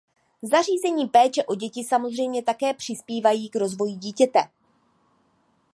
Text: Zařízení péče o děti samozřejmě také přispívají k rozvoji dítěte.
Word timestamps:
Zařízení 0.41 1.07
péče 1.07 1.43
o 1.43 1.55
děti 1.55 1.83
samozřejmě 1.83 2.43
také 2.43 2.73
přispívají 2.73 3.49
k 3.49 3.55
rozvoji 3.55 3.93
dítěte. 3.95 4.43